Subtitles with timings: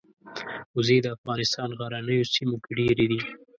[0.75, 3.19] وزې د افغانستان غرنیو سیمو کې ډېرې دي